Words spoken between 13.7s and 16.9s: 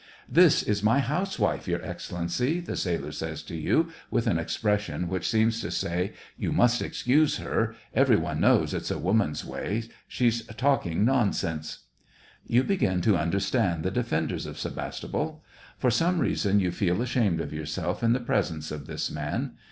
the defenders of Sevastopol. For some reason, you